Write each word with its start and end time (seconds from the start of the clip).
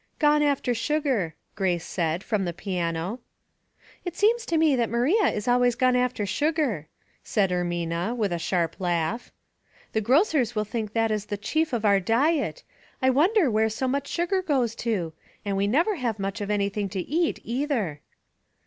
"Gone 0.27 0.41
after 0.41 0.73
sugar," 0.73 1.35
Grace 1.53 1.85
said, 1.85 2.23
from 2.23 2.43
the 2.43 2.53
piano." 2.53 3.19
It 4.03 4.15
seems 4.15 4.47
to 4.47 4.57
me 4.57 4.75
that 4.75 4.89
Maria 4.89 5.25
is 5.27 5.47
always 5.47 5.75
gone 5.75 5.95
after 5.95 6.25
sugar," 6.25 6.87
said 7.23 7.51
Ermina, 7.51 8.15
with 8.17 8.33
a 8.33 8.39
sharp 8.39 8.79
laugh. 8.79 9.31
*' 9.61 9.91
The 9.93 10.01
grocers 10.01 10.55
will 10.55 10.65
think 10.65 10.93
that 10.93 11.11
is 11.11 11.25
the 11.27 11.37
chief 11.37 11.71
of 11.71 11.85
our 11.85 11.99
diet. 11.99 12.63
I 12.99 13.11
wonder 13.11 13.51
where 13.51 13.69
so 13.69 13.87
much 13.87 14.07
sugar 14.07 14.41
goes 14.41 14.73
to? 14.77 15.13
And 15.45 15.55
we 15.55 15.67
never 15.67 15.93
have 15.97 16.17
much 16.17 16.41
of 16.41 16.49
anything 16.49 16.89
to 16.89 16.99
eat, 16.99 17.37
either." 17.43 18.01